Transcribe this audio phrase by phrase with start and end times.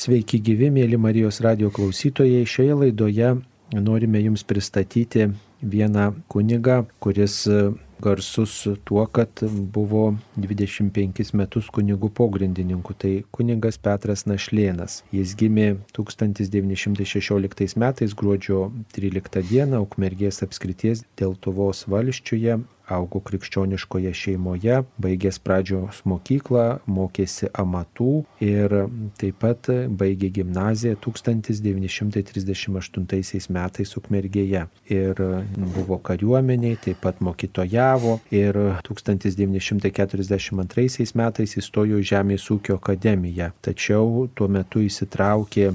[0.00, 2.46] Sveiki gyvi, mėly Marijos radio klausytojai.
[2.48, 3.34] Šioje laidoje
[3.84, 5.26] norime Jums pristatyti
[5.60, 7.34] vieną kunigą, kuris
[8.00, 8.54] garsus
[8.88, 9.42] tuo, kad
[9.74, 12.96] buvo 25 metus kunigų pogrindininku.
[12.96, 15.02] Tai kunigas Petras Našlėnas.
[15.12, 25.38] Jis gimė 1916 metais gruodžio 13 dieną Ukmergės apskrities Deltuvos valščiuje augo krikščioniškoje šeimoje, baigęs
[25.44, 28.68] pradžios mokyklą, mokėsi amatų ir
[29.20, 29.60] taip pat
[30.00, 34.62] baigė gimnaziją 1938 metais Ukmergėje.
[34.90, 35.14] Ir
[35.76, 38.54] buvo kariuomeniai, taip pat mokytojavo ir
[38.86, 43.48] 1942 metais įstojo į Žemės ūkio akademiją.
[43.64, 45.66] Tačiau tuo metu įsitraukė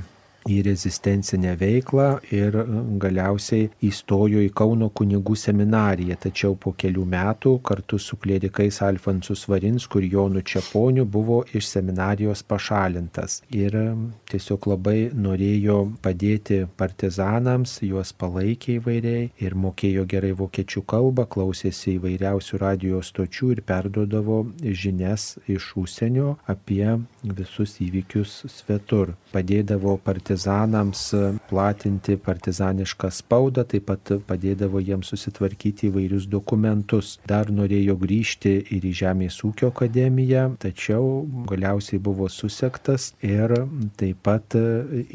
[0.46, 2.64] į rezistencinę veiklą ir e,
[3.02, 10.02] galiausiai įstojo į Kauno kunigų seminariją, tačiau po kelių metų kartu su klierikais Alfonsu Svarinsku
[10.02, 13.86] ir Jonu Čiaponiu buvo iš seminarijos pašalintas ir e,
[14.30, 22.62] tiesiog labai norėjo padėti partizanams, juos palaikė įvairiai ir mokėjo gerai vokiečių kalbą, klausėsi įvairiausių
[22.62, 29.16] radio stočių ir perduodavo žinias iš užsienio apie visus įvykius svetur.
[29.34, 31.14] Padėdavo partizanams partizanams
[31.50, 37.20] platinti partizanišką spaudą, taip pat padėdavo jiems susitvarkyti įvairius dokumentus.
[37.28, 43.54] Dar norėjo grįžti ir į Žemės ūkio akademiją, tačiau galiausiai buvo susektas ir
[43.96, 44.56] taip pat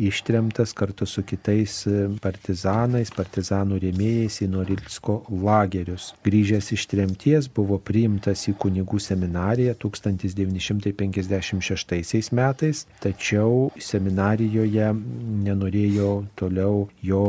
[0.00, 1.86] ištremtas kartu su kitais
[2.22, 6.14] partizanais, partizanų rėmėjais į Norilsko lagerius.
[6.24, 15.09] Grįžęs iš tremties buvo priimtas į kunigų seminariją 1956 metais, tačiau seminarijoje
[15.44, 17.22] nenorėjo toliau jo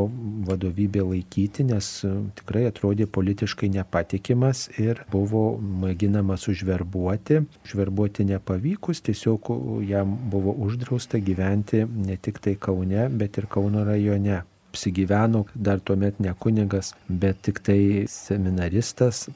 [0.48, 5.46] vadovybė laikyti, nes e, tikrai atrodė politiškai nepatikimas ir buvo
[5.84, 7.42] mėginamas užverbuoti.
[7.66, 9.52] Užverbuoti nepavykus, tiesiog
[9.88, 16.20] jam buvo uždrausta gyventi ne tik tai Kaune, bet ir Kauno rajone apsigyveno dar tuomet
[16.20, 19.28] ne kunigas, bet tik tai seminaristas,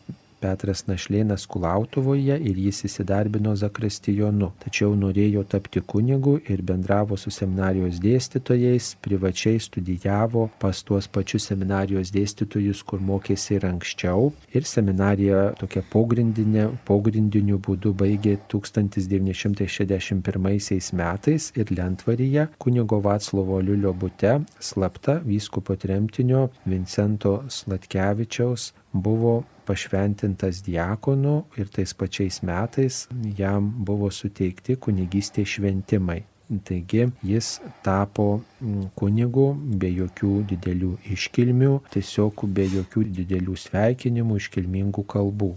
[0.41, 4.47] Petras Našlėnas Kulautuvoje ir jis įsidarbino Zakristijonu.
[4.63, 12.07] Tačiau norėjo tapti kunigu ir bendravo su seminarijos dėstytojais, privačiai studijavo pas tuos pačius seminarijos
[12.16, 14.22] dėstytojus, kur mokėsi ir anksčiau.
[14.56, 24.40] Ir seminarija tokia pogrindinė, pogrindiniu būdu baigė 1961 metais ir Lentvaryje kunigo Vaclovo Liulio bute
[24.59, 33.06] slapta vyskupo tremtinio Vincento Slatkevičiaus buvo pašventintas diakonu ir tais pačiais metais
[33.38, 36.22] jam buvo suteikti kunigystės šventimai.
[36.63, 39.45] Taigi jis tapo mm, kunigu
[39.81, 45.50] be jokių didelių iškilmių, tiesiog be jokių didelių sveikinimų, iškilmingų kalbų.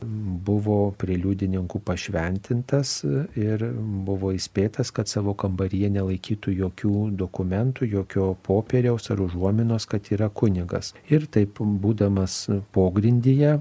[0.49, 3.03] Buvo prie liudininkų pašventintas
[3.37, 3.67] ir
[4.09, 10.95] buvo įspėtas, kad savo kambaryje nelaikytų jokių dokumentų, jokio popieriaus ar užuominos, kad yra kunigas.
[11.13, 13.59] Ir taip būdamas pogrindyje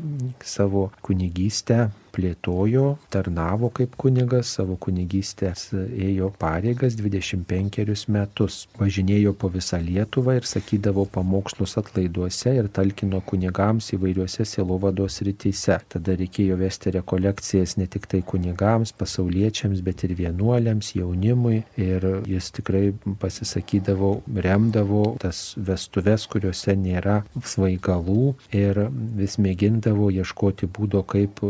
[0.48, 8.60] savo kunigystę plėtojo, tarnavo kaip kunigas, savo kunigystės ėjo pareigas 25 metus.
[8.80, 15.80] Važinėjo po visą Lietuvą ir sakydavo pamokslus atlaiduose ir talkino kunigams įvairiuose silovados rytise.
[15.94, 21.62] Tada reikėjo vesti rekolekcijas ne tik tai kunigams, pasauliečiams, bet ir vienuoliams, jaunimui.
[21.78, 22.92] Ir jis tikrai
[23.22, 24.12] pasisakydavo,
[24.48, 28.88] remdavo tas vestuves, kuriuose nėra svaigalų ir
[29.20, 31.44] vis mėgindavo ieškoti būdo, kaip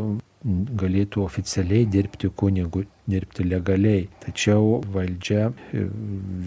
[0.82, 4.08] galėtų oficialiai dirbti kunigu dirbti legaliai.
[4.24, 5.52] Tačiau valdžia e,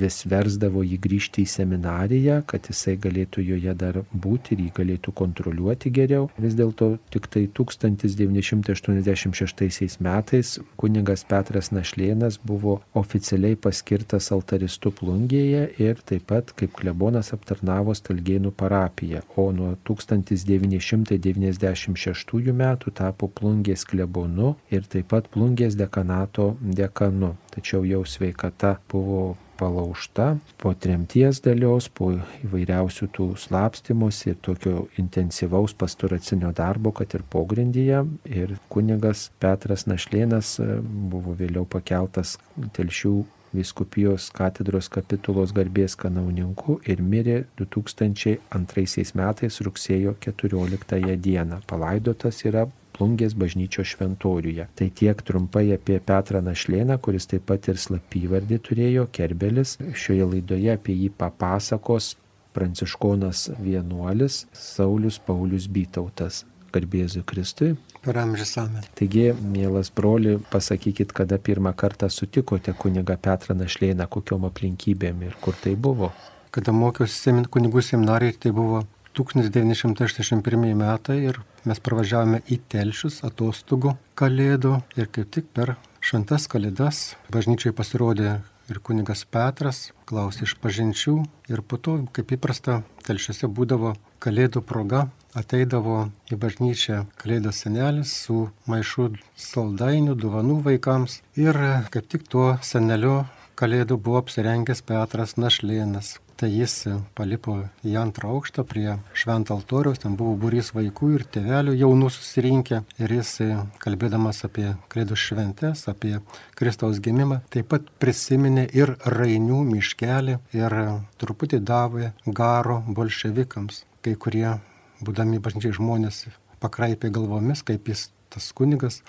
[0.01, 5.09] vis versdavo jį grįžti į seminariją, kad jisai galėtų joje dar būti ir jį galėtų
[5.17, 6.25] kontroliuoti geriau.
[6.41, 10.49] Vis dėlto tik tai 1986 metais
[10.81, 18.51] kuningas Petras Našlėnas buvo oficialiai paskirtas altaristu plungėje ir taip pat kaip klebonas aptarnavo Stalgėnų
[18.57, 27.35] parapiją, o nuo 1996 metų tapo plungės klebonu ir taip pat plungės dekanato dekanu.
[27.55, 32.15] Tačiau jau sveikata buvo palaužta po tremties dalios, po
[32.45, 38.07] įvairiausių tų slapstimus ir tokio intensyvaus pastoracinio darbo, kad ir pogrindyje.
[38.25, 40.71] Ir kunigas Petras Našlėnas e,
[41.13, 42.39] buvo vėliau pakeltas
[42.77, 43.15] telšių
[43.53, 51.61] viskupijos katedros kapitulos garbės kanauninku ir mirė 2002 metais rugsėjo 14 dieną.
[51.67, 52.69] Palaidotas yra
[53.01, 54.67] Plungės bažnyčios šventoriuje.
[54.77, 59.79] Tai tiek trumpai apie Petrą Našlėną, kuris taip pat ir slapyvardį turėjo, Kerbelis.
[59.97, 62.13] Šioje laidoje apie jį papasakos
[62.53, 66.45] pranciškonas vienuolis Saulis Paulius Bytautas.
[66.71, 67.73] Garbėzui Kristui.
[68.05, 68.85] Per amžius amen.
[68.97, 75.57] Taigi, mielas broli, pasakykit, kada pirmą kartą sutikote kuniga Petrą Našlėną, kokiom aplinkybėm ir kur
[75.65, 76.13] tai buvo.
[76.55, 78.85] Kada mokiausi kunigų seminarijai, tai buvo
[79.29, 87.03] 1981 metai ir mes pravažiavome į Telšius atostogų kalėdų ir kaip tik per šventas kalėdas
[87.33, 88.39] bažnyčiai pasirodė
[88.71, 91.17] ir kunigas Petras klausė iš pažinčių
[91.51, 95.99] ir po to, kaip įprasta, telšiuose būdavo kalėdų proga, ateidavo
[96.31, 101.59] į bažnyčią kalėdos senelis su maišu saldainių, duvanų vaikams ir
[101.91, 103.21] kaip tik tuo seneliu
[103.61, 106.75] kalėdų buvo apsirengęs Petras Našlėnas tai jis
[107.17, 112.81] palipo į antrą aukštą prie šventą altoriaus, ten buvo būrys vaikų ir tėvelių jaunų susirinkę.
[113.03, 113.35] Ir jis,
[113.83, 116.17] kalbėdamas apie kredo šventės, apie
[116.57, 120.79] Kristaus gimimą, taip pat prisiminė ir Rainių miškelį ir
[121.21, 124.57] truputį davė garo bolševikams, kai kurie,
[125.05, 126.25] būdami bažnyčiai žmonės,
[126.65, 129.03] pakraipė galvomis, kaip jis tas kunigas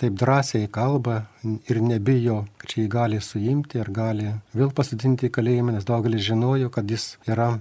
[0.00, 5.34] taip drąsiai kalba ir nebijo, kad čia jį gali suimti ir gali vėl pasidinti į
[5.38, 7.56] kalėjimą, nes daugelis žinojo, kad jis yra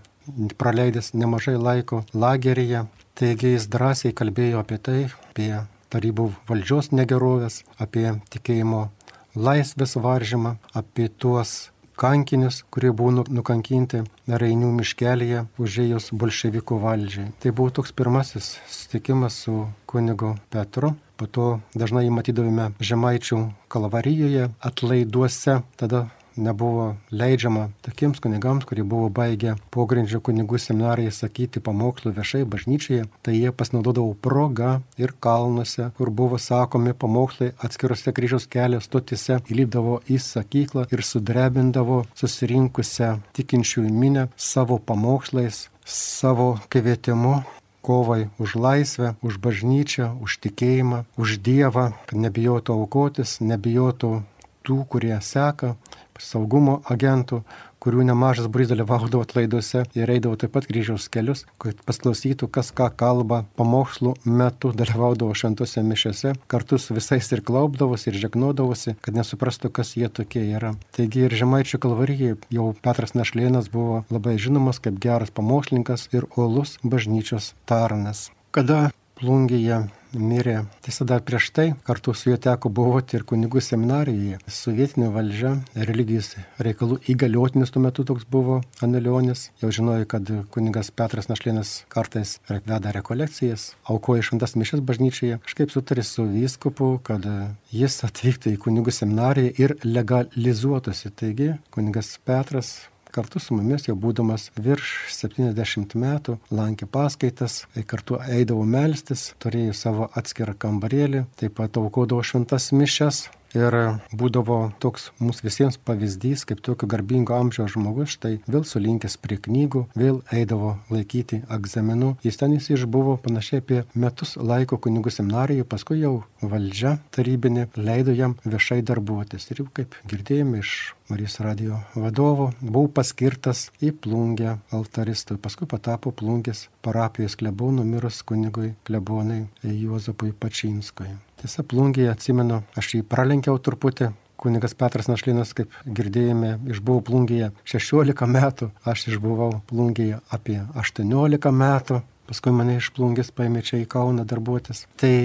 [0.60, 2.86] praleidęs nemažai laiko lageryje.
[3.16, 5.00] Taigi jis drąsiai kalbėjo apie tai,
[5.30, 5.52] apie
[5.94, 8.90] tarybų valdžios negerovės, apie tikėjimo
[9.36, 17.32] laisvės varžymą, apie tuos kankinius, kurie buvo nu, nukankinti Rainių miškelėje užėjus bolševikų valdžiai.
[17.40, 20.96] Tai buvo toks pirmasis susitikimas su kunigu Petru.
[21.16, 23.38] Po to dažnai matydavome Žemaičių
[23.72, 32.14] kalvarijoje, atlaiduose, tada nebuvo leidžiama tokiems kunigams, kurie buvo baigę pogrindžio kunigų seminarai sakyti pamokslų
[32.16, 38.82] viešai bažnyčioje, tai jie pasinaudodavo progą ir kalnuose, kur buvo sakomi pamokslai atskirose kryžiaus kelio
[38.84, 47.44] stotise, įlipdavo į sakyklą ir sudrebindavo susirinkusią tikinčiųjų minę savo pamokslais, savo kvietimu
[47.86, 54.24] kovai už laisvę, už bažnyčią, už tikėjimą, už Dievą, kad nebijotų aukotis, nebijotų
[54.66, 55.76] tų, kurie seka,
[56.22, 57.42] saugumo agentų,
[57.86, 62.90] kurių nemažas būrys dalyvaudavo atlaiduose ir eidavo taip pat kryžiaus kelius, kad pasklausytų, kas ką
[62.98, 69.72] kalba pamokslų metu, dalyvaudavo šventose mišiose, kartu su visais ir klaupdavosi, ir žegnodavosi, kad nesuprastų,
[69.76, 70.74] kas jie tokie yra.
[70.98, 76.78] Taigi ir Žemaičių kalvarijai jau Petras Našlėnas buvo labai žinomas kaip geras pamokslininkas ir olus
[76.84, 78.30] bažnyčios tarnas.
[78.56, 78.90] Kada
[79.20, 79.86] plungėje
[80.20, 80.56] mirė.
[80.86, 84.40] Tiesa, dar prieš tai kartu su juo teko buvoti ir kunigų seminarijoje.
[84.48, 85.56] Sovietinė valdžia,
[85.90, 89.50] religijos reikalų įgaliotinis tuo metu toks buvo Anelionis.
[89.62, 95.40] Jau žinojo, kad kunigas Petras Našlėnas kartais veda rekolekcijas, aukoja šventas mišes bažnyčioje.
[95.46, 97.28] Kažkaip sutarė su vyskupu, kad
[97.76, 101.14] jis atvyktų į kunigų seminariją ir legalizuotųsi.
[101.16, 102.76] Taigi, kunigas Petras
[103.16, 110.10] kartu su mumis, jau būdamas virš 70 metų, lankė paskaitas, kartu eidavo melstis, turėjo savo
[110.20, 113.76] atskirą kambarėlį, taip pat aukodavo šventas mišes, Ir
[114.12, 119.86] būdavo toks mūsų visiems pavyzdys, kaip tokio garbingo amžiaus žmogus, štai vėl sulinkęs prie knygų,
[119.96, 122.16] vėl eidavo laikyti egzaminų.
[122.26, 128.16] Jis ten jis išbuvo panašiai apie metus laiko kunigų seminarijoje, paskui jau valdžia tarybinė leido
[128.16, 129.48] jam viešai darbuotis.
[129.52, 130.76] Ir jau kaip girdėjome iš
[131.08, 138.74] Marijos radio vadovo, buvau paskirtas į plungę altaristui, paskui patapo plungės parapijos klebonų mirus kunigui
[138.90, 141.14] klebonai Juozapui Pačinskui.
[141.42, 144.14] Tiesa, plungėje atsimenu, aš jį pralenkiau truputį.
[144.40, 152.02] Kunigas Petras Našlinas, kaip girdėjome, išbuvau plungėje 16 metų, aš išbuvau plungėje apie 18 metų,
[152.28, 154.86] paskui mane iš plungės paėmė čia į Kauną darbuotis.
[155.00, 155.16] Tai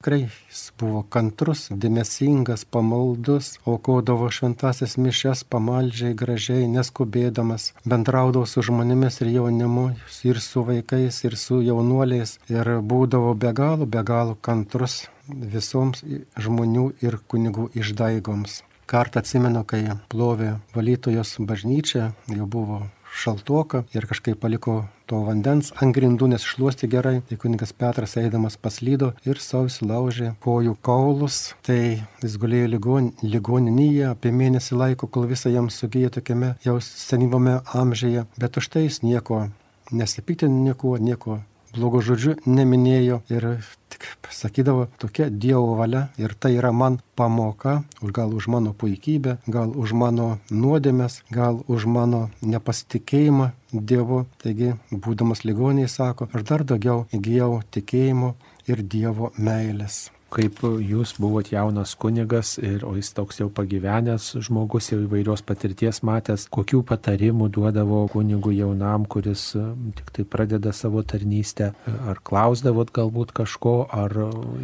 [0.00, 9.20] Tikrai jis buvo kantrus, dėmesingas, pamaldus, aukodavo šventasias mišes pamaldžiai, gražiai, neskubėdamas, bendraudavo su žmonėmis
[9.20, 9.84] ir jaunimu,
[10.24, 16.00] ir su vaikais, ir su jaunuoliais, ir būdavo be galo, be galo kantrus visoms
[16.46, 18.62] žmonių ir kunigų išdaigoms.
[18.88, 25.94] Kartą atsimenu, kai plovė valytojos bažnyčia, jau buvo šaltoka ir kažkaip paliko to vandens ant
[25.96, 27.18] grindų, nes šluosti gerai.
[27.28, 31.40] Tai kunigas Petras eidamas paslydo ir savo įsilaužė kojų kaulus.
[31.66, 31.80] Tai
[32.22, 38.26] jis gulėjo ligon, ligoninėje apie mėnesį laiko, kol visą jam sugyja tokiame jau senyvame amžiuje.
[38.38, 39.48] Bet už tai jis nieko
[39.90, 41.40] nesipiktinė, nieko, nieko
[41.74, 43.46] blogo žodžiu neminėjo ir
[43.90, 49.74] tik sakydavo tokia Dievo valia ir tai yra man pamoka, gal už mano puikybę, gal
[49.74, 54.24] už mano nuodėmės, gal už mano nepasitikėjimą Dievu.
[54.42, 58.34] Taigi, būdamas ligoniai, sako, aš dar daugiau įgyjau tikėjimo
[58.70, 60.08] ir Dievo meilės.
[60.30, 66.02] Kaip jūs buvot jaunas kunigas, ir, o jis toks jau pagyvenęs žmogus, jau įvairios patirties
[66.06, 69.50] matęs, kokių patarimų duodavo kunigų jaunam, kuris
[69.98, 74.14] tik tai pradeda savo tarnystę, ar klausdavot galbūt kažko, ar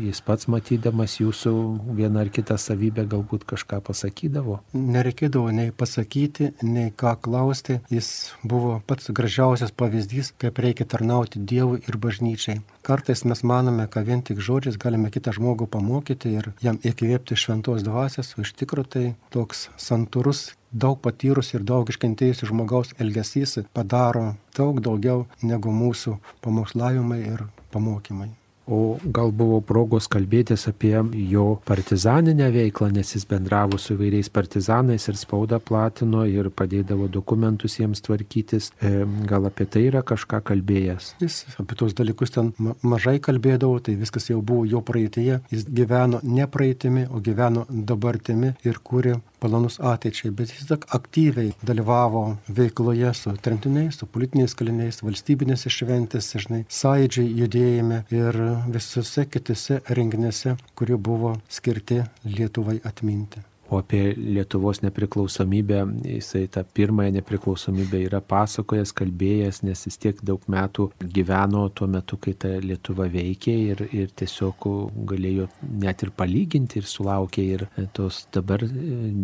[0.02, 1.54] jis pats matydamas jūsų
[1.98, 4.60] vieną ar kitą savybę galbūt kažką pasakydavo?
[4.76, 8.12] Nereikėdavo nei pasakyti, nei ką klausti, jis
[8.46, 12.60] buvo pats gražiausias pavyzdys, kaip reikia tarnauti Dievui ir bažnyčiai.
[12.86, 17.82] Kartais mes manome, kad vien tik žodžiais galime kitą žmogų pamokyti ir jam įkvėpti šventos
[17.82, 24.36] dvasės, o iš tikrųjų tai toks santūrus daug patyrus ir daug iškentėjusių žmogaus elgesys padaro
[24.54, 28.30] daug daugiau negu mūsų pamokslavimai ir pamokymai.
[28.66, 30.94] O gal buvo progos kalbėtis apie
[31.30, 37.78] jo partizaninę veiklą, nes jis bendravo su įvairiais partizanais ir spaudą platino ir padėdavo dokumentus
[37.78, 38.72] jiems tvarkytis.
[38.82, 41.12] E, gal apie tai yra kažką kalbėjęs?
[41.22, 42.50] Jis apie tos dalykus ten
[42.82, 45.38] mažai kalbėdavo, tai viskas jau buvo jo praeitie.
[45.54, 51.54] Jis gyveno ne praeitimi, o gyveno dabartimi ir kūrė planus ateičiai, bet jis tik aktyviai
[51.66, 52.24] dalyvavo
[52.58, 58.40] veikloje su tremtiniais, su politiniais kaliniais, valstybinėse šventėse, žinai, sąidžiai judėjime ir
[58.72, 63.44] visose kitose renginiuose, kurie buvo skirti Lietuvai atminti.
[63.70, 70.44] O apie Lietuvos nepriklausomybę, jisai tą pirmąją nepriklausomybę yra pasakojęs, kalbėjęs, nes jis tiek daug
[70.50, 74.68] metų gyveno tuo metu, kai ta Lietuva veikė ir, ir tiesiog
[75.10, 75.48] galėjo
[75.82, 78.62] net ir palyginti ir sulaukė ir tos dabar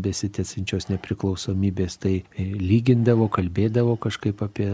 [0.09, 4.69] besitėsinčios nepriklausomybės, tai lygindavo, kalbėdavo kažkaip apie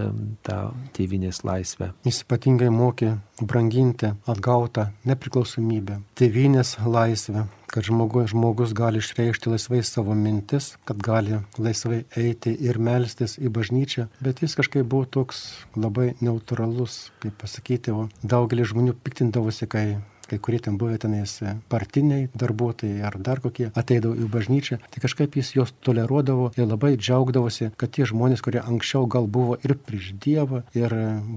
[0.49, 0.59] tą
[0.97, 1.93] tėvinės laisvę.
[2.09, 10.15] Jis ypatingai mokė branginti atgautą nepriklausomybę, tėvinės laisvę kad žmogus, žmogus gali išreikšti laisvai savo
[10.17, 15.45] mintis, kad gali laisvai eiti ir melstis į bažnyčią, bet jis kažkaip buvo toks
[15.77, 19.87] labai neutralus, kaip pasakyti, o daugelis žmonių piktindavosi, kai
[20.29, 21.39] kai kurie ten buvę tenais
[21.73, 26.95] partiniai darbuotojai ar dar kokie ateidavo į bažnyčią, tai kažkaip jis juos toleruodavo ir labai
[26.97, 30.93] džiaugdavosi, kad tie žmonės, kurie anksčiau gal buvo ir prieš Dievą, ir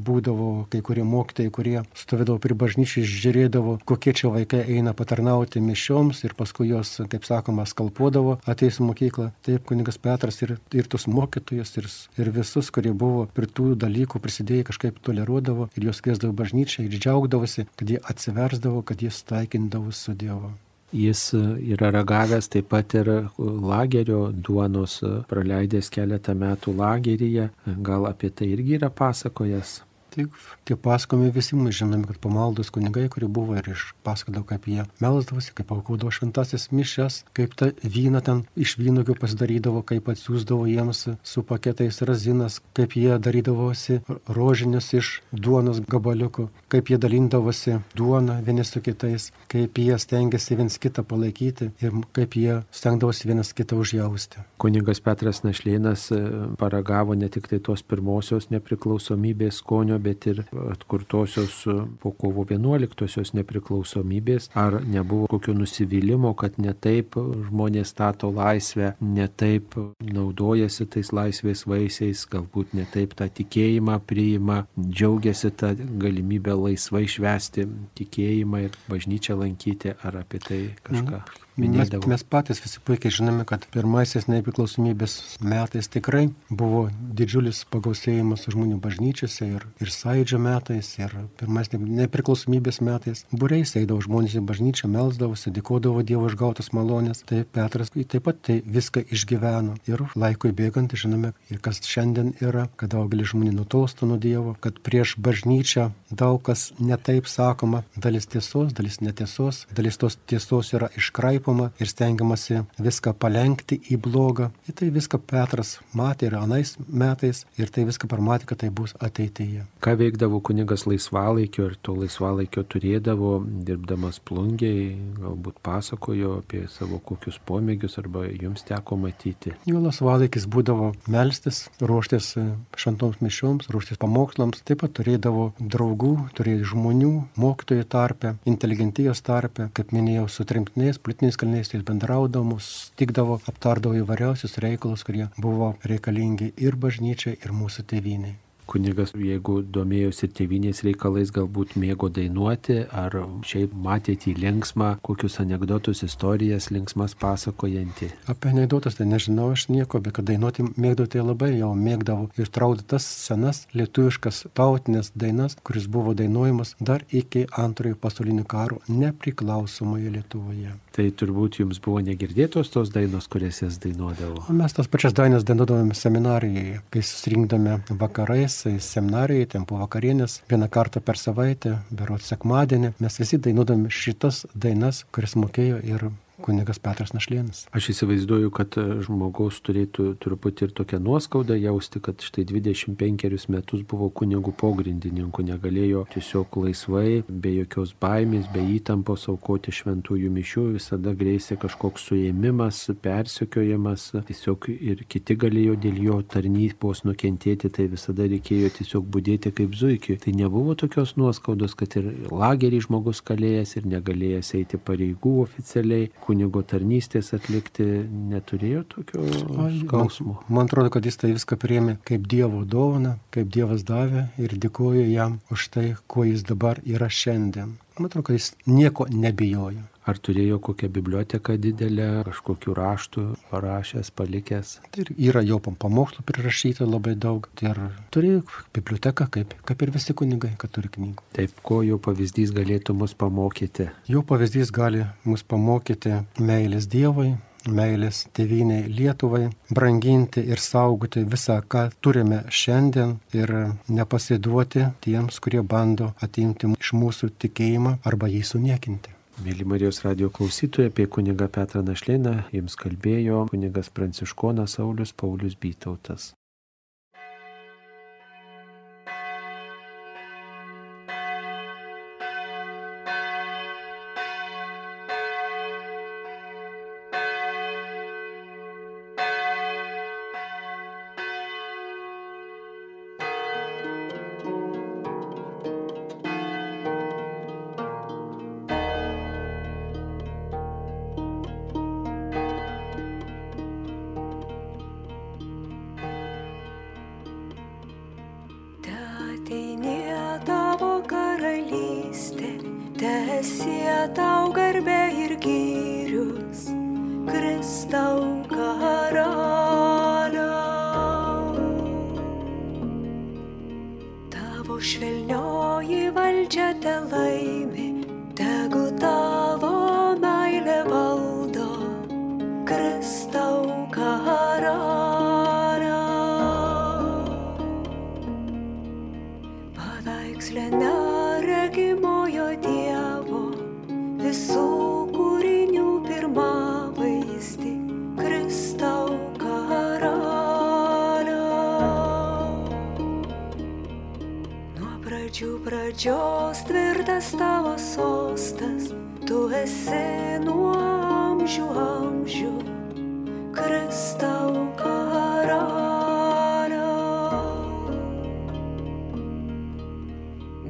[0.06, 6.24] būdavo kai kurie mokytojai, kurie stovėdavo prie bažnyčiai, žiūrėdavo, kokie čia vaikai eina patarnauti mišioms
[6.26, 9.30] ir paskui jos, kaip sakoma, skalpuodavo, ateis į mokyklą.
[9.46, 11.90] Taip, kunigas Petras ir, ir tus mokytojus, ir,
[12.22, 16.98] ir visus, kurie buvo prie tų dalykų prisidėję, kažkaip toleruodavo ir juos kviesdavo bažnyčiai ir
[16.98, 20.52] džiaugdavosi, kad jie atsiversdavo dievo, kad jis taikindavo su dievu.
[20.92, 27.50] Jis e, yra ragavęs taip pat ir lagerio duonos, e, praleidęs keletą metų lageryje.
[27.82, 29.84] Gal apie tai irgi yra pasakojęs?
[30.12, 30.30] Tik
[30.72, 34.86] tie pasakomi visi mes žinome, kad pamaldos kunigai, kurie buvo ir iš pasakodavo, kaip jie
[35.04, 41.04] melsdavosi, kaip aukodavo šventasis mišes, kaip tą vyną ten iš vynogių pasidarydavo, kaip atsiūsdavo jiems
[41.28, 44.00] su paketais razinas, kaip jie darydavosi
[44.32, 50.80] rožinius iš duonos gabaliukų, kaip jie dalindavosi duoną vieni su kitais, kaip jie stengiasi viens
[50.80, 54.46] kitą palaikyti ir kaip jie stengdavosi vienas kitą užjausti.
[54.62, 56.24] Kunigas Petras Našlėnas e,
[56.62, 61.64] paragavo ne tik tai tos pirmosios nepriklausomybės skonio, bet ir atkurtosios
[62.02, 69.28] po kovo 11-osios nepriklausomybės, ar nebuvo kokio nusivylimo, kad ne taip žmonės stato laisvę, ne
[69.28, 77.06] taip naudojasi tais laisvės vaisiais, galbūt ne taip tą tikėjimą priima, džiaugiasi tą galimybę laisvai
[77.10, 77.68] švesti
[78.00, 81.24] tikėjimą ir bažnyčią lankyti, ar apie tai kažką.
[81.58, 81.78] Mhm.
[81.78, 86.86] Mes, mes patys visi puikiai žinome, kad pirmaisiais nepriklausomybės metais tikrai buvo
[87.20, 93.26] didžiulis pagausėjimas žmonių bažnyčiose ir, ir sąidžio metais, ir pirmais nepriklausomybės metais.
[93.36, 97.26] Būreis eidavo žmonės į bažnyčią, melsdavosi, dėkodavo Dievo išgautas malonės.
[97.28, 99.76] Tai Petras taip pat tai viską išgyveno.
[99.92, 104.80] Ir laikui bėgant žinome, ir kas šiandien yra, kad daugelis žmonių nutolsta nuo Dievo, kad
[104.80, 111.41] prieš bažnyčią daug kas netaip sakoma, dalis tiesos, dalis netiesos, dalis tos tiesos yra iškraipama
[111.42, 114.52] kraipoma ir stengiamasi viską palengti į blogą.
[114.68, 118.94] Ir tai viską Petras matė ir anais metais ir tai viską pamatė, kad tai bus
[119.00, 119.66] ateityje.
[119.82, 127.40] Ką veikdavo kunigas laisvalaikio ir to laisvalaikio turėdavo, dirbdamas plungiai, galbūt pasakojo apie savo kokius
[127.46, 129.56] pomėgius arba jums teko matyti.
[129.66, 132.36] Jo laisvalaikis būdavo melstis, ruoštis
[132.78, 139.94] šantoms mišioms, ruoštis pamokslams, taip pat turėdavo draugų, turėjo žmonių, mokytojų tarpe, inteligentijos tarpe, kaip
[139.96, 146.54] minėjau, su trimtiniais, politiniais politiniais kaliniais, tai bendraudavo, stikdavo, aptardavo įvairiausius reikalus, kurie buvo reikalingi
[146.58, 148.36] ir bažnyčiai, ir mūsų tėviniai.
[148.72, 156.06] Kunigas, jeigu domėjosi tėvinės reikalais, galbūt mėgo dainuoti, ar šiaip matėte į linksmą, kokius anegdotus,
[156.06, 158.08] istorijas linksmas pasakojantį.
[158.32, 162.54] Apie anegdotus tai nežinau aš nieko, bet kad dainuoti mėgdavau tai labai jau mėgdavau ir
[162.54, 170.16] traukti tas senas lietuviškas tautinės dainas, kuris buvo dainuojamas dar iki antrojo pasaulinio karo nepriklausomoje
[170.16, 170.78] Lietuvoje.
[170.92, 174.42] Tai turbūt jums buvo negirdėtos tos dainos, kurias jas dainuodavo.
[174.52, 180.68] O mes tas pačias dainas dainuodavome seminarijoje, kai susirinkdame vakarais, seminarijoje, ten po vakarienės, vieną
[180.74, 186.10] kartą per savaitę, berot sekmadienį, mes visi dainuodami šitas dainas, kurias mokėjo ir
[186.44, 187.66] kunigas Petras Našlėnas.
[187.76, 193.84] Aš įsivaizduoju, kad e, žmogaus turėtų truputį ir tokią nuoskaudą jausti, kad štai 25 metus
[193.88, 201.14] buvo kunigų pogrindininku, negalėjo tiesiog laisvai, be jokios baimės, be įtampos aukoti šventųjų mišių, visada
[201.18, 208.72] grėsė kažkoks suėmimas, persekiojimas, tiesiog ir kiti galėjo dėl jo tarnybos nukentėti, tai visada reikėjo
[208.80, 210.20] tiesiog būdėti kaip zuikiai.
[210.22, 216.64] Tai nebuvo tokios nuoskaudos, kad ir lagerį žmogus kalėjęs ir negalėjęs eiti pareigų oficialiai, kunigo
[216.64, 217.86] tarnystės atlikti,
[218.32, 220.38] neturėjo tokio skausmo.
[220.40, 224.56] Man, man atrodo, kad jis tai viską priėmė kaip Dievo dovana, kaip Dievas davė ir
[224.64, 227.76] dėkoju jam už tai, kuo jis dabar yra šiandien.
[228.00, 229.91] Man atrodo, kad jis nieko nebijojo.
[230.02, 234.80] Ar turėjo kokią biblioteką didelę, kažkokiu raštu parašęs, palikęs?
[234.90, 237.46] Tai yra jo pamokslų prirašyta labai daug.
[237.62, 237.78] Ir
[238.10, 238.32] turi
[238.74, 241.28] biblioteką, kaip, kaip ir visi kunigai, kad turi knygų.
[241.38, 243.92] Taip, ko jo pavyzdys galėtų mus pamokyti?
[244.10, 247.36] Jo pavyzdys gali mus pamokyti meilės Dievui,
[247.70, 253.54] meilės tėviniai Lietuvai, branginti ir saugoti visą, ką turime šiandien ir
[253.88, 259.21] nepasiduoti tiems, kurie bando atimti iš mūsų tikėjimą arba jį suniekinti.
[259.42, 266.28] Mėly Marijos radio klausytojai, apie kunigą Petrą Našliną jums kalbėjo kunigas Pranciškonas Saulis Paulius Bytautas.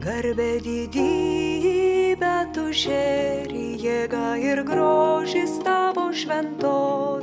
[0.02, 7.21] Garbė didybė tu žeri, jėga ir grožis tavo šventoviai,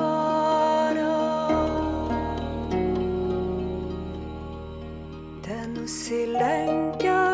[5.42, 7.27] Te nusilenkia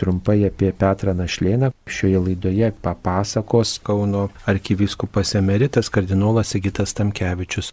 [0.00, 7.72] Trumpai apie Petrą Našlėną šioje laidoje papasakos Kauno arkivyskupas emeritas kardinolas Sigitas Tamkevičius.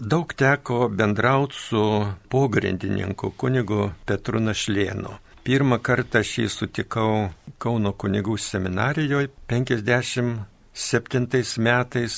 [0.00, 5.12] Daug teko bendrauti su pogrindininku kunigu Petru Našlėnu.
[5.44, 7.28] Pirmą kartą aš jį sutikau
[7.60, 12.16] Kauno kunigų seminarijoje 57 metais.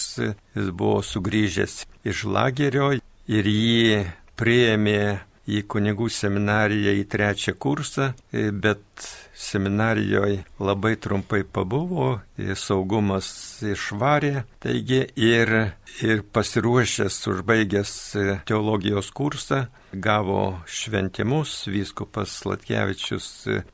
[0.55, 2.93] Jis buvo sugrįžęs iš lagerio
[3.27, 4.07] ir jį
[4.39, 5.19] priėmė
[5.51, 12.21] į kunigų seminariją į trečią kursą, bet seminarijoje labai trumpai pabuvo,
[12.59, 13.29] saugumas
[13.67, 15.53] išvarė, taigi ir,
[16.05, 17.95] ir pasiruošęs, užbaigęs
[18.49, 23.27] teologijos kursą, gavo šventimus, vyskupas Latkevičius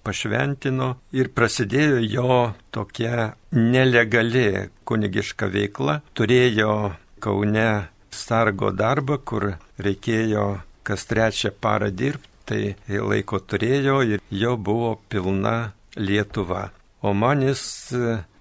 [0.07, 2.39] pašventino ir prasidėjo jo
[2.75, 10.45] tokia nelegali kunigiška veikla, turėjo Kaune sargo darbą, kur reikėjo
[10.89, 16.71] kas trečią parą dirbti, tai laiko turėjo ir jo buvo pilna Lietuva.
[17.05, 17.63] O manis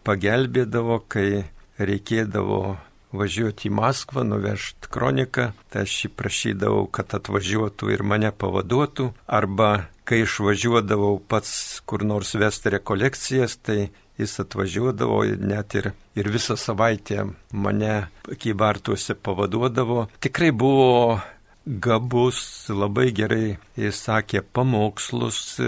[0.08, 1.44] pagelbėdavo, kai
[1.78, 2.78] reikėdavo
[3.18, 9.88] važiuoti į Maskvą, nuvežti kroniką, tai aš jį prašydavau, kad atvažiuotų ir mane pavaduotų, arba
[10.08, 16.58] kai išvažiuodavau pats kur nors vesti rekolekcijas, tai jis atvažiuodavo ir net ir, ir visą
[16.60, 18.08] savaitę mane
[18.42, 20.08] kybartuose pavaduodavo.
[20.24, 21.20] Tikrai buvo
[21.68, 22.40] gabus,
[22.72, 23.58] labai gerai
[23.92, 25.60] sakė pamokslus,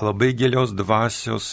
[0.00, 1.48] labai gilios dvasios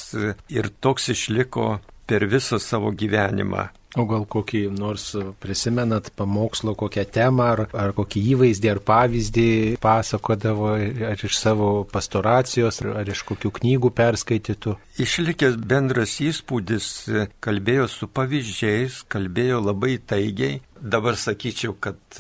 [0.54, 3.70] ir toks išliko per visą savo gyvenimą.
[3.96, 5.08] O gal kokį nors
[5.40, 9.48] prisimenat pamokslo kokią temą, ar, ar kokį įvaizdį, ar pavyzdį
[9.84, 10.74] pasakodavo,
[11.12, 14.76] ar iš savo pastoracijos, ar, ar iš kokių knygų perskaitytų?
[15.06, 16.90] Išlikęs bendras įspūdis,
[17.46, 20.60] kalbėjo su pavyzdžiais, kalbėjo labai taigiai.
[20.76, 22.20] Dabar sakyčiau, kad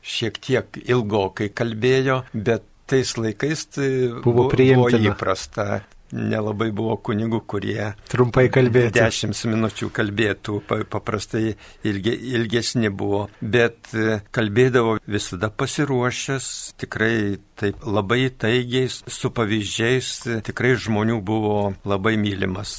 [0.00, 3.90] šiek tiek ilgokai kalbėjo, bet tais laikais tai
[4.24, 8.94] buvo, buvo įprasta nelabai buvo kunigų, kurie trumpai kalbėtų.
[8.98, 11.54] Dešimt minučių kalbėtų, paprastai
[11.86, 13.92] ilge, ilgesni buvo, bet
[14.34, 20.10] kalbėdavo visada pasiruošęs, tikrai taip labai taigiai, su pavyzdžiais,
[20.46, 21.56] tikrai žmonių buvo
[21.88, 22.72] labai mylimas.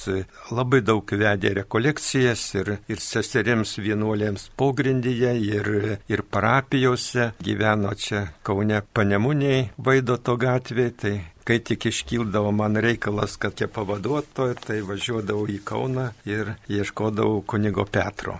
[0.52, 5.72] Labai daug vedė rekolekcijas ir, ir seserims vienuolėms pogrindyje ir,
[6.10, 13.62] ir parapijose, gyveno čia Kaune Panemuniai, Vaidoto gatvėje, tai kai tik iškildavo man reikalas, kad
[13.62, 18.40] jie pavaduotojo, tai važiuodavau į Kauną ir ieškodavau kunigo Petro.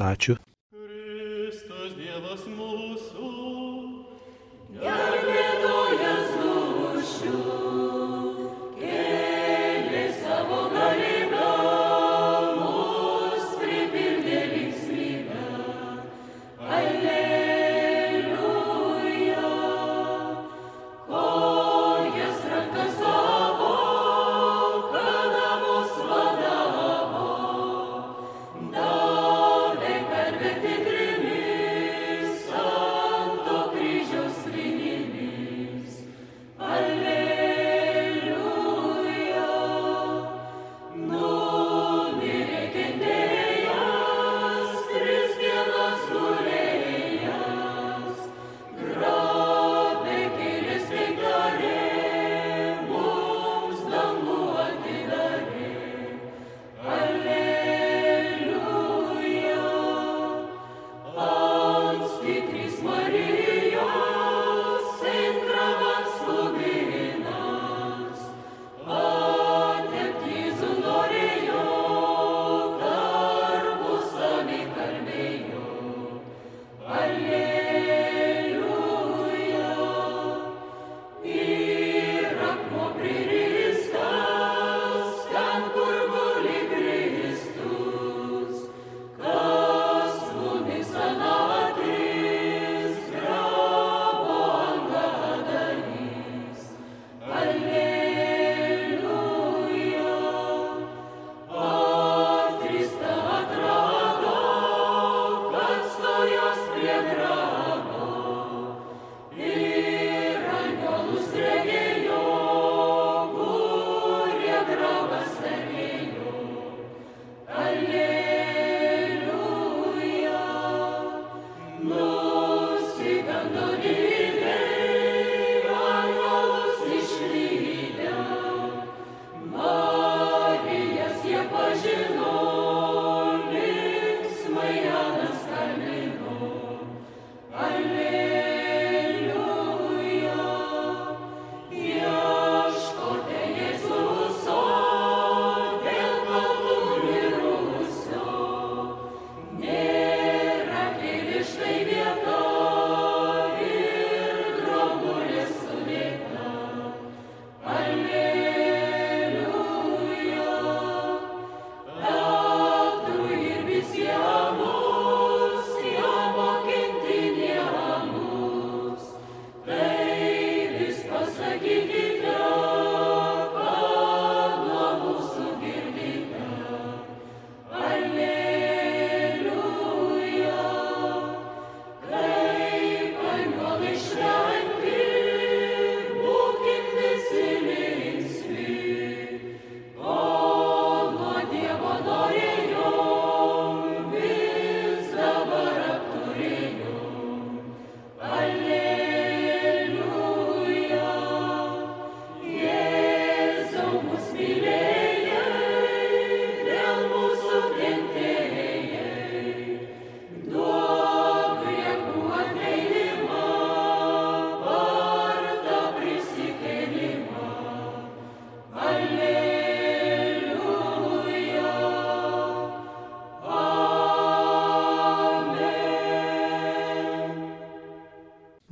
[0.00, 0.38] Ačiū.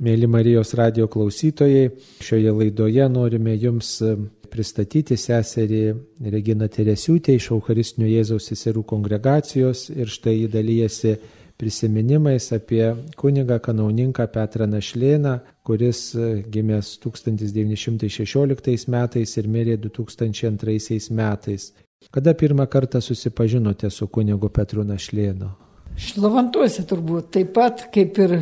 [0.09, 1.89] Mėly Marijos radio klausytojai,
[2.25, 4.15] šioje laidoje norime Jums e,
[4.49, 5.81] pristatyti seserį
[6.33, 11.13] Regina Teresiūtė iš Eucharistinio Jėzaus seserų kongregacijos ir štai jį dalyjasi
[11.61, 12.81] prisiminimais apie
[13.21, 21.73] kunigą kanauninką Petrą Našlėną, kuris e, gimęs 1916 metais ir mirė 2002 metais.
[22.09, 25.53] Kada pirmą kartą susipažinote su kunigu Petru Našlėnu?
[25.99, 28.41] Šlavantuose turbūt taip pat kaip ir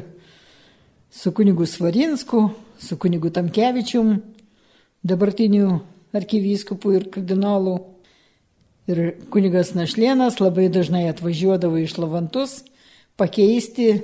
[1.11, 4.21] su kunigu Svarinsku, su kunigu Tamkevičium,
[5.03, 5.79] dabartiniu
[6.13, 7.77] arkivyskupu ir kardinolu.
[8.87, 12.61] Ir kunigas Našlėnas labai dažnai atvažiuodavo iš Lavantus
[13.17, 14.01] pakeisti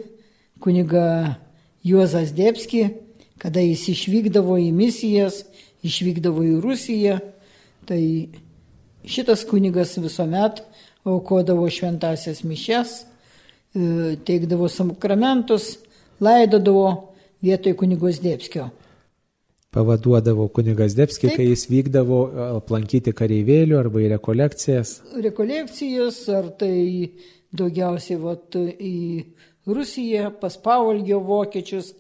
[0.60, 1.36] kunigą
[1.84, 2.90] Juozas Debski,
[3.38, 5.44] kada jis išvykdavo į misijas,
[5.84, 7.20] išvykdavo į Rusiją.
[7.88, 8.02] Tai
[9.04, 10.64] šitas kunigas visuomet
[11.04, 13.04] aukodavo šventasias mišes,
[13.76, 15.78] e, teikdavo sakramentus,
[16.22, 18.70] laidodavo vietoj kunigos Debskio.
[19.74, 20.94] Pavaduodavo kunigas
[21.30, 21.38] Taip.
[21.38, 22.20] kai jis vykdavo
[22.60, 25.00] aplankyti kareivėlių arba į rekolekcijas.
[25.24, 27.10] Rekolekcijas, ar tai
[27.54, 29.26] daugiausiai vat, į
[29.66, 31.94] Rusiją, pas pavalgio vokiečius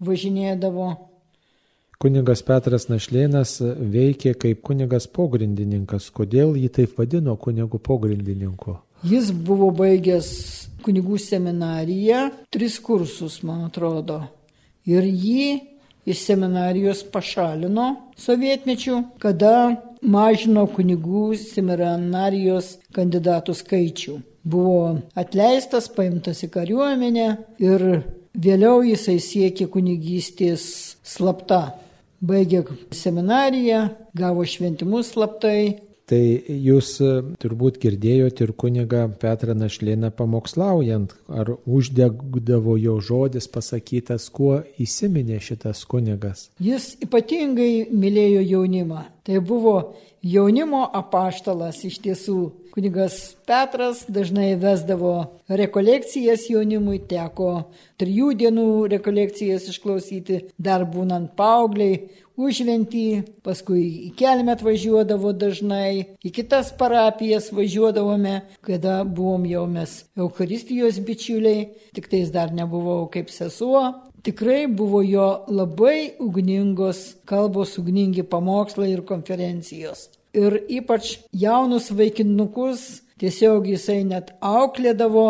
[0.00, 0.88] važinėdavo.
[2.00, 6.06] Kunigas Petras Našlėnas veikė kaip kunigas pogrindininkas.
[6.16, 8.78] Kodėl jį taip vadino kunigu pogrindininku?
[9.00, 10.28] Jis buvo baigęs
[10.84, 14.20] kunigų seminariją, tris kursus, man atrodo.
[14.88, 15.46] Ir jį
[16.08, 17.86] iš seminarijos pašalino
[18.20, 24.16] sovietmečių, kada mažino kunigų seminarijos kandidatų skaičių.
[24.44, 27.28] Buvo atleistas, paimtas į kariuomenę
[27.60, 27.84] ir
[28.32, 30.64] vėliau jisai siekė kunigystės
[31.04, 31.76] slapta.
[32.20, 35.80] Baigė seminariją, gavo šventimus slaptai,
[36.10, 36.18] Tai
[36.50, 44.56] jūs e, turbūt girdėjote ir kuniga Petrą Našlėną pamokslaujant, ar uždegdavo jo žodis pasakytas, kuo
[44.82, 46.48] įsiminė šitas kunigas.
[46.58, 49.04] Jis ypatingai mylėjo jaunimą.
[49.22, 49.76] Tai buvo
[50.26, 52.40] jaunimo apaštalas iš tiesų.
[52.74, 55.14] Kunigas Petras dažnai vesdavo
[55.46, 57.70] rekolekcijas jaunimui, teko
[58.02, 62.02] trijų dienų rekolekcijas išklausyti, dar būnant paaugliai,
[62.46, 63.06] užventį,
[63.44, 71.68] paskui į kelmę atvažiuodavo dažnai, į kitas parapijas važiuodavome, kada buvom jau mes Eucharistijos bičiuliai,
[71.96, 73.84] tik tais dar nebuvau kaip sesuo.
[74.24, 80.10] Tikrai buvo jo labai ugningos kalbos, ugningi pamokslai ir konferencijos.
[80.36, 85.26] Ir ypač jaunus vaikinukus tiesiog jisai net auklėdavo,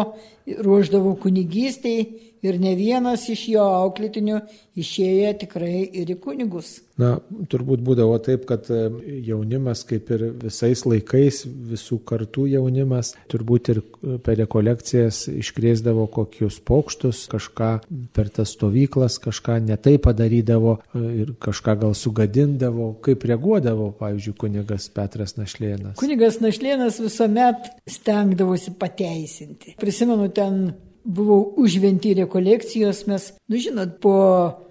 [0.60, 4.40] ruoždavo kunigystiai ir ne vienas iš jo auklėtinių
[4.80, 6.78] išėjo tikrai ir į kunigus.
[7.00, 7.14] Na,
[7.48, 8.80] turbūt būdavo taip, kad e,
[9.24, 16.58] jaunimas, kaip ir visais laikais, visų kartų jaunimas, turbūt ir e, per rekolekcijas iškrėsdavo kokius
[16.66, 17.70] pokštus, kažką
[18.16, 24.90] per tas stovyklas, kažką netai padarydavo e, ir kažką gal sugadindavo, kaip reaguodavo, pavyzdžiui, kunigas
[24.92, 25.96] Petras Našlėnas.
[26.00, 29.78] Kunigas Našlėnas visuomet stengdavosi pateisinti.
[29.80, 30.66] Prisimenu, ten
[31.04, 34.16] buvau užventi rekolekcijos, mes, nu žinot, po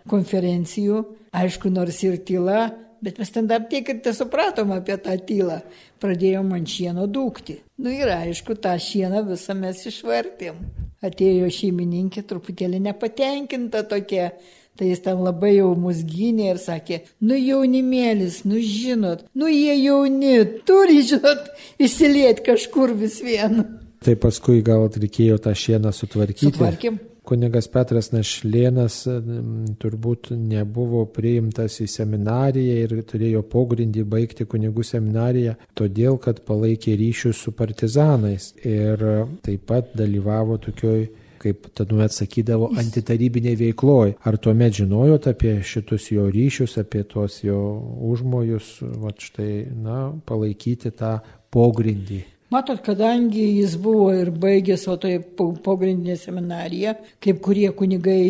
[0.10, 1.04] konferencijų,
[1.36, 2.70] aišku, nors ir tyla,
[3.02, 5.62] bet mes ten dar tiek ir nesupratom apie tą tylą.
[6.00, 7.60] Pradėjo man šieno dūkti.
[7.84, 10.62] Nu ir aišku, tą šieną visą mes išvartėm.
[11.04, 14.34] Atėjo šeimininkė truputėlį nepatenkinta tokia.
[14.80, 19.74] Tai jis ten labai jau mus gynė ir sakė, nu jaunimėlis, nu žinot, nu jie
[19.76, 21.50] jauni, turi, žinot,
[21.84, 23.66] įsilieti kažkur vis vien.
[24.06, 26.52] Tai paskui gal reikėjo tą šieną sutvarkyti.
[26.54, 27.00] Sutvarkėm.
[27.30, 35.54] Kunigas Petras Našlėnas m, turbūt nebuvo priimtas į seminariją ir turėjo pogrindį baigti kunigų seminariją,
[35.78, 39.04] todėl kad palaikė ryšius su partizanais ir
[39.46, 41.04] taip pat dalyvavo tokioj
[41.40, 44.16] kaip tuomet sakydavo, antitarybiniai veikloj.
[44.28, 47.62] Ar tuomet žinojot apie šitus jo ryšius, apie tuos jo
[48.10, 51.18] užmojus, va štai, na, palaikyti tą
[51.54, 52.24] pogrindį?
[52.50, 55.20] Matot, kadangi jis buvo ir baigęs o tai
[55.66, 58.24] pogrindinė seminarija, kaip kurie kunigai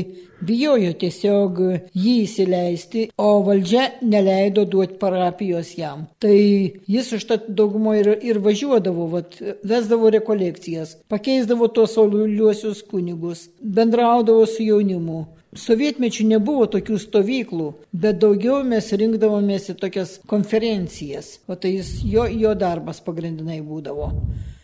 [0.43, 1.62] bijojo tiesiog
[1.95, 6.03] jį įsileisti, o valdžia neleido duoti parapijos jam.
[6.19, 14.43] Tai jis užtat daugumo ir, ir važiuodavo, vat, vesdavo rekolekcijas, pakeisdavo tos soliuosius kunigus, bendraudavo
[14.51, 15.25] su jaunimu.
[15.58, 22.28] Sovietmečių nebuvo tokių stovyklų, bet daugiau mes rinkdavomės į tokias konferencijas, o tai jis, jo,
[22.30, 24.12] jo darbas pagrindinai būdavo.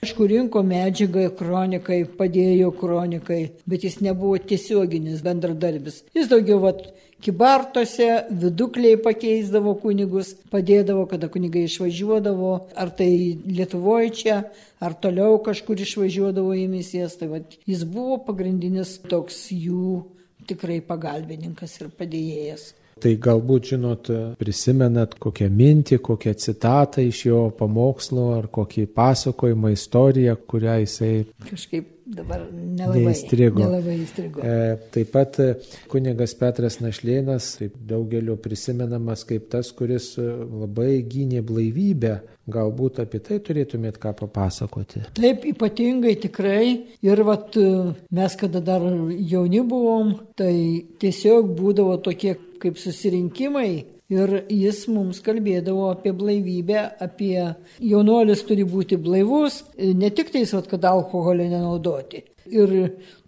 [0.06, 6.04] Aišku, rinko medžiagą kronikai, padėjo kronikai, bet jis nebuvo tiesioginis bendradarbis.
[6.13, 6.84] Jis daugiau vat,
[7.26, 13.10] kibartose, vidukliai pakeisdavo kunigus, padėdavo, kada kunigai išvažiuodavo, ar tai
[13.50, 14.41] Lietuvoje čia,
[14.78, 17.17] ar toliau kažkur išvažiuodavo į misijas.
[17.17, 20.04] Tai vat, jis buvo pagrindinis toks jų
[20.47, 22.73] tikrai pagalbininkas ir padėjėjas.
[23.03, 30.38] Tai galbūt, žinot, prisimenat kokią mintį, kokią citatą iš jo pamokslo ar kokį pasakojimą, istoriją,
[30.47, 31.12] kurią jisai
[31.49, 33.63] Kažkaip dabar nelabai Neįstrigo.
[33.65, 34.43] Nelabai įstrigo.
[34.45, 35.47] E, taip pat e,
[35.91, 40.29] kunigas Petras Našlėnas, taip daugelio prisimenamas kaip tas, kuris e,
[40.63, 42.15] labai gynė blaivybę.
[42.45, 45.01] Galbūt apie tai turėtumėt ką papasakoti.
[45.17, 46.67] Taip, ypatingai tikrai.
[47.05, 48.86] Ir vat, e, mes, kada dar
[49.17, 50.53] jauni buvom, tai
[51.01, 53.85] tiesiog būdavo tokie kaip susirinkimai.
[54.13, 60.85] Ir jis mums kalbėdavo apie blaivybę, apie jaunuolis turi būti blaivus, ne tik tais, kad
[60.85, 62.21] alkoholio nenaudoti.
[62.45, 62.73] Ir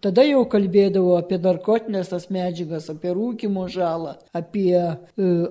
[0.05, 4.93] tada jau kalbėdavo apie narkotinės tas medžiagas, apie rūkimo žalą, apie e,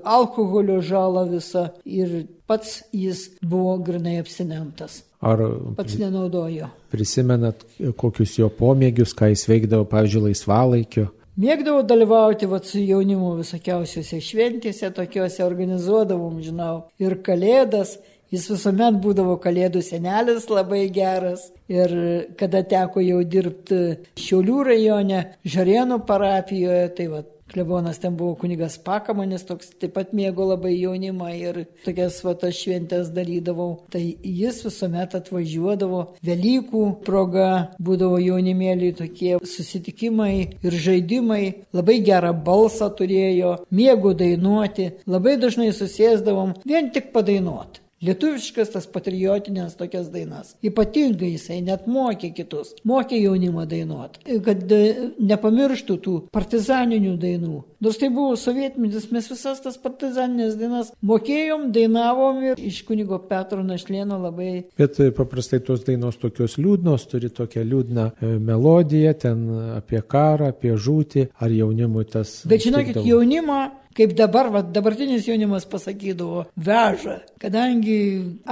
[0.07, 1.65] alkoholio žalą visą.
[1.83, 5.03] Ir pats jis buvo grinai abstinentas.
[5.19, 5.43] Ar
[5.75, 6.69] Pats nenaudojo.
[6.93, 7.65] prisimenat
[7.99, 11.09] kokius jo pomėgius, ką jis veikdavo, pavyzdžiui, laisvalaikiu?
[11.37, 17.99] Mėgdavau dalyvauti vat, su jaunimu visokiausiose šventėse, tokiuose organizuodavom, žinau, ir kalėdas.
[18.33, 21.45] Jis visuomet būdavo kalėdų senelis labai geras.
[21.71, 21.93] Ir
[22.41, 23.83] kada teko jau dirbti
[24.19, 27.21] Šiaulių rajone, Žarėnų parapijoje, tai va,
[27.57, 32.59] klebonas ten buvo kunigas Pakamanis, toks taip pat mėgo labai jaunimą ir tokias va tas
[32.59, 33.71] šventės darydavau.
[33.93, 37.49] Tai jis visuomet atvažiuodavo, Velykų proga
[37.81, 41.43] būdavo jaunimėliai tokie susitikimai ir žaidimai,
[41.77, 47.86] labai gerą balsą turėjo, mėgo dainuoti, labai dažnai susėsdavom vien tik padainuoti.
[48.05, 50.53] Lietuviškas tas patriotinės tokias dainas.
[50.65, 54.81] Ypatingai jisai net mokė kitus, mokė jaunimą dainuoti, kad e,
[55.17, 57.63] nepamirštų tų partizaninių dainų.
[57.87, 63.65] Nors tai buvo sovietmetis, mes visas tas partizaninės dainas mokėjom, dainavom ir iš kunigo Petro
[63.65, 69.49] Našlėno labai Bet e, paprastai tos dainos tokios liūdnos, turi tokią liūdną e, melodiją, ten
[69.79, 72.43] apie karą, apie žūtį, ar jaunimui tas...
[72.49, 73.61] Bet žinokit, jaunimą,
[73.97, 77.99] kaip dabar, va, dabartinis jaunimas pasakydavo, veža, kadangi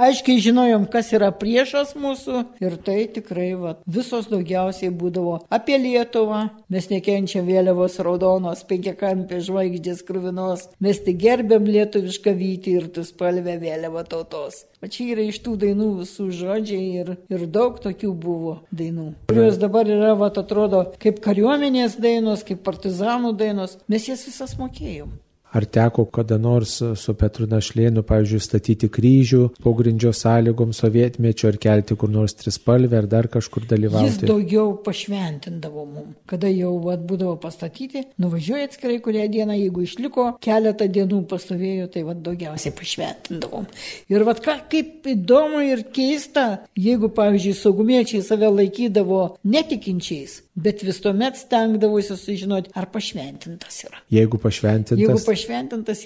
[0.07, 6.41] aiškiai žinojom, kas yra priešas mūsų ir tai tikrai va, visos daugiausiai būdavo apie Lietuvą,
[6.73, 13.59] mes nekenčiam vėliavos raudonos, penkiakampės žvaigždės krūvinos, mes tik gerbėm lietuvišką vytį ir tu spalvę
[13.61, 14.63] vėliavą tautos.
[14.83, 19.07] O čia yra iš tų dainų visų žodžiai ir, ir daug tokių buvo dainų.
[19.31, 25.15] Kurios dabar yra, va, atrodo, kaip kariuomenės dainos, kaip partizanų dainos, mes jas visas mokėjom.
[25.55, 31.95] Ar teko kada nors su Petru Našlėnu, pavyzdžiui, statyti kryžių pogrindžio sąlygom sovietmečio, ar kelti
[31.95, 34.27] kur nors trispalvę, ar dar kažkur Jis dalyvauti?
[34.27, 36.09] daugiau pašventindavo mum.
[36.27, 42.03] Kada jau vat, būdavo pastatyti, nuvažiuoja atskirai kurią dieną, jeigu išliko keletą dienų pastovėjo, tai
[42.03, 43.69] vat, daugiausiai pašventindavom.
[44.11, 50.99] Ir vat, ką, kaip įdomu ir keista, jeigu, pavyzdžiui, saugumiečiai save laikydavo netikinčiais, bet vis
[51.03, 54.03] tuomet stengdavosi sužinoti, ar pašventintas yra.
[54.11, 55.44] Jeigu pašventintas, Jeigu pašventintas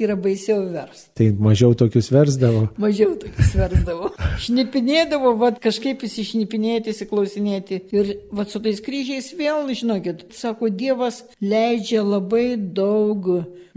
[0.04, 1.08] yra baisiau vers.
[1.18, 2.68] tai mažiau tokius versdavo.
[2.78, 4.12] Mažiau tokius versdavo.
[4.46, 7.82] Šnipinėdavo, vad kažkaip įsišnipinėti, įsiklausinėti.
[7.96, 13.28] Ir vad su tais kryžiais vėl, žinokit, sako, Dievas leidžia labai daug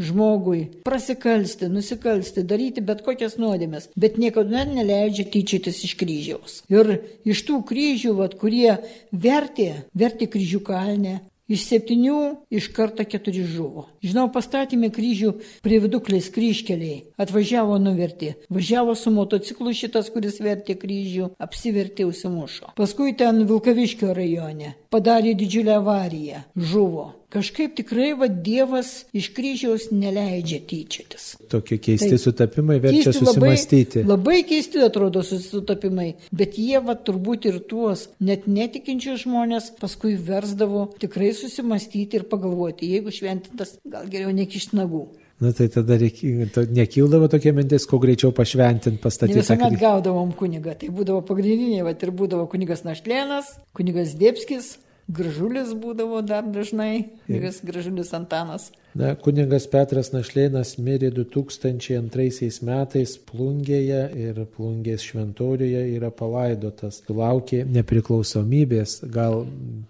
[0.02, 6.60] žmogui prasikalsti, nusikalsti, daryti bet kokias nuodėmės, bet niekada neleidžia tyčytis iš kryžiaus.
[6.72, 6.98] Ir
[7.28, 8.78] iš tų kryžių, vad, kurie
[9.12, 12.18] vertė, vertė kryžių kalnę, Iš septynių
[12.54, 13.88] iš karto keturi žuvo.
[14.04, 15.32] Žinau, pastatėme kryžių
[15.64, 17.00] prie viduklės kryškeliai.
[17.20, 18.36] Atvažiavo nuvertė.
[18.52, 22.76] Važiavo su motociklu šitas, kuris vertė kryžių, apsivertė užsimušo.
[22.78, 26.44] Paskui ten Vilkaviškio rajone padarė didžiulę avariją.
[26.54, 27.10] Žuvo.
[27.32, 31.30] Kažkaip tikrai va Dievas iš kryžiaus neleidžia tyčiotis.
[31.48, 32.20] Tokie keisti Taip.
[32.20, 34.02] sutapimai verčia Keisti susimastyti.
[34.02, 40.12] Labai, labai keisti atrodo susitapimai, bet jie va turbūt ir tuos net netikinčius žmonės paskui
[40.20, 45.06] versdavo tikrai susimastyti ir pagalvoti, jeigu šventintas, gal geriau nekišti nagų.
[45.42, 49.40] Na tai tada reikia, to, nekildavo tokia mintis, kuo greičiau pašventinti, pastatyti.
[49.40, 54.76] visuomet gaudavom kunigą, tai būdavo pagrindiniai, va ir būdavo kunigas Našlėnas, kunigas Dėpskis,
[55.08, 58.70] Gražulis būdavo dar dažnai, kunigas Gražulis Antanas.
[58.92, 67.00] Na, kuningas Petras Našlėnas mirė 2002 metais Plungėje ir Plungės šventoriuje yra palaidotas.
[67.08, 68.98] Laukė nepriklausomybės.
[69.14, 69.46] Gal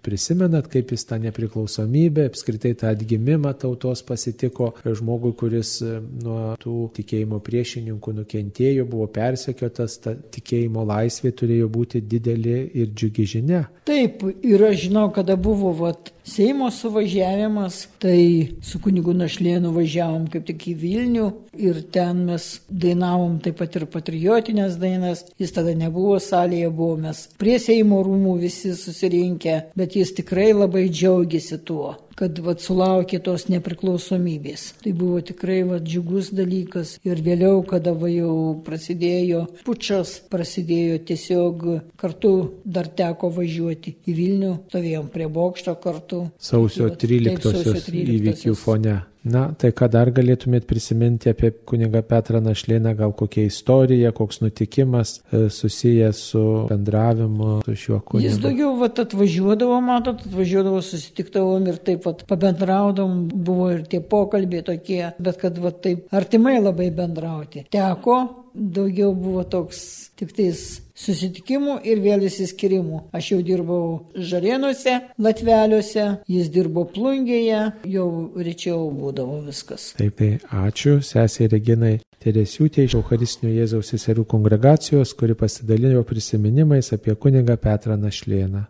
[0.07, 6.77] prisimenat, kaip jis tą nepriklausomybę, apskritai tą atgimimą tautos pasitiko žmogui, kuris e, nuo tų
[7.01, 13.67] tikėjimo priešininkų nukentėjo, buvo persekiotas, ta tikėjimo laisvė turėjo būti didelė ir džiugi žinia.
[13.89, 20.45] Taip, ir aš žinau, kada buvo vat, Seimo suvažiavimas, tai su kunigu Našlėnu važiavom kaip
[20.47, 21.25] tik į Vilnių
[21.59, 25.25] ir ten mes dainavom taip pat ir patriotinės dainas.
[25.43, 27.11] Jis tada nebuvo salėje, buvome
[27.43, 33.47] prie Seimo rūmų visi susirinkę, bet jis tikrai labai džiaugiasi tuo kad vat, sulaukė tos
[33.53, 34.67] nepriklausomybės.
[34.83, 36.97] Tai buvo tikrai vat, džiugus dalykas.
[37.07, 38.35] Ir vėliau, kada va, jau
[38.67, 41.65] prasidėjo pučas, prasidėjo tiesiog
[42.01, 42.35] kartu
[42.65, 46.27] dar teko važiuoti į Vilnių, stovėjom prie bokšto kartu.
[46.43, 49.01] Sausio Tai vat, taip, 13 įvykių fone.
[49.23, 55.21] Na, tai ką dar galėtumėt prisiminti apie kunigą Petrą Našlėną, gal kokia istorija, koks nutikimas
[55.31, 58.41] e, susijęs su bendravimu su šiuo Jis kunigu.
[58.43, 65.05] daugiau vat, atvažiuodavo, matot, atvažiuodavo, susitikdavom ir taip pat pabendraudom, buvo ir tie pokalbiai tokie,
[65.23, 67.69] bet kad vat, taip artimai labai bendrauti.
[67.71, 68.19] Teko,
[68.55, 69.85] daugiau buvo toks
[70.19, 73.03] tik tais susitikimų ir vėl įsiskirimų.
[73.17, 73.83] Aš jau dirbau
[74.15, 79.93] Žarėnuose, Latveliuose, jis dirbo Plungėje, jau rečiau būdavo viskas.
[79.99, 80.33] Taip, tai
[80.67, 87.97] ačiū sesiai Reginai Teresiūtė iš Eucharistinio Jėzaus seserų kongregacijos, kuri pasidalijo prisiminimais apie kunigą Petrą
[87.99, 88.69] Našlėną.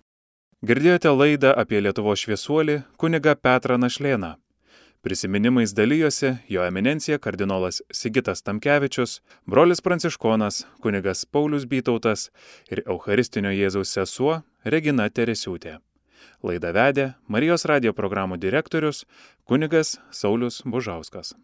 [0.64, 4.36] Girdėjote laidą apie Lietuvo šviesuolį kuniga Petrą Našlėną.
[5.02, 12.28] Prisiminimais dalyjosi jo eminencija kardinolas Sigitas Tamkevičius, brolis Pranciškonas, kunigas Paulius Bytautas
[12.70, 15.80] ir Eucharistinio Jėzaus sesuo Regina Teresiūtė.
[16.46, 19.02] Laidą vedė Marijos radio programų direktorius
[19.42, 21.34] kunigas Saulis Bužauskas.